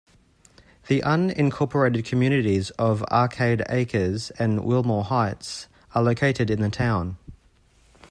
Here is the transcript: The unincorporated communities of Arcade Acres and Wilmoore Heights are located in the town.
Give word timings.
The 0.87 1.01
unincorporated 1.01 2.05
communities 2.05 2.71
of 2.71 3.03
Arcade 3.11 3.61
Acres 3.69 4.31
and 4.39 4.65
Wilmoore 4.65 5.03
Heights 5.03 5.67
are 5.93 6.01
located 6.01 6.49
in 6.49 6.59
the 6.59 6.71
town. 6.71 7.17